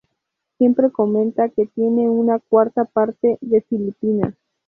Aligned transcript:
Siempre 0.57 0.89
comenta 0.89 1.49
que 1.49 1.67
tiene 1.67 2.09
una 2.09 2.39
cuarta 2.39 2.85
parte 2.85 3.37
de 3.39 3.61
filipina. 3.61 4.35